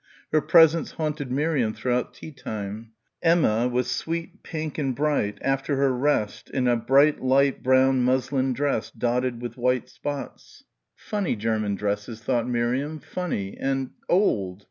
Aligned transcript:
Her 0.31 0.41
presence 0.41 0.93
haunted 0.93 1.31
Miriam 1.31 1.75
throughout 1.75 2.15
tea 2.15 2.31
time. 2.31 2.93
Emma 3.21 3.67
was 3.67 3.85
sweet, 3.87 4.41
pink 4.41 4.79
and 4.79 4.95
bright 4.95 5.37
after 5.43 5.75
her 5.75 5.95
rest 5.95 6.49
in 6.49 6.67
a 6.67 6.75
bright 6.75 7.21
light 7.21 7.61
brown 7.61 8.01
muslin 8.01 8.51
dress 8.51 8.89
dotted 8.89 9.43
with 9.43 9.57
white 9.57 9.89
spots.... 9.89 10.63
Funny 10.95 11.35
German 11.35 11.75
dresses, 11.75 12.19
thought 12.19 12.47
Miriam, 12.49 12.97
funny... 12.99 13.55
and 13.59 13.91
old. 14.09 14.59